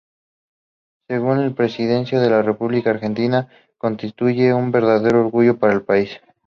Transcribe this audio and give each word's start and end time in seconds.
Según 1.07 1.43
la 1.45 1.53
presidencia 1.53 2.19
de 2.19 2.31
la 2.31 2.41
República 2.41 2.89
Argentina 2.89 3.49
"constituye 3.77 4.51
un 4.51 4.71
verdadero 4.71 5.19
orgullo 5.23 5.59
para 5.59 5.73
el 5.73 5.83
país". 5.83 6.09